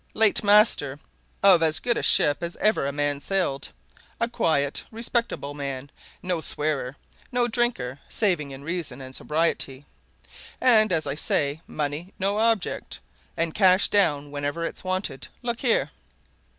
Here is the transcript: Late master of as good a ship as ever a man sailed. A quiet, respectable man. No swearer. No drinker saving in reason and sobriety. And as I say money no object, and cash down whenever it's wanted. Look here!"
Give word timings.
Late 0.15 0.43
master 0.43 0.99
of 1.43 1.61
as 1.61 1.77
good 1.77 1.95
a 1.95 2.01
ship 2.01 2.41
as 2.41 2.55
ever 2.55 2.87
a 2.87 2.91
man 2.91 3.19
sailed. 3.21 3.69
A 4.19 4.27
quiet, 4.27 4.83
respectable 4.89 5.53
man. 5.53 5.91
No 6.23 6.41
swearer. 6.41 6.95
No 7.31 7.47
drinker 7.47 7.99
saving 8.09 8.49
in 8.49 8.63
reason 8.63 8.99
and 8.99 9.15
sobriety. 9.15 9.85
And 10.59 10.91
as 10.91 11.05
I 11.05 11.13
say 11.13 11.61
money 11.67 12.15
no 12.17 12.39
object, 12.39 12.99
and 13.37 13.53
cash 13.53 13.89
down 13.89 14.31
whenever 14.31 14.65
it's 14.65 14.83
wanted. 14.83 15.27
Look 15.43 15.61
here!" 15.61 15.91